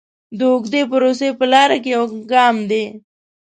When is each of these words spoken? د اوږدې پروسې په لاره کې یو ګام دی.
د 0.37 0.39
اوږدې 0.51 0.81
پروسې 0.91 1.29
په 1.39 1.45
لاره 1.53 1.77
کې 1.83 1.89
یو 1.95 2.05
ګام 2.33 2.55
دی. 2.71 2.83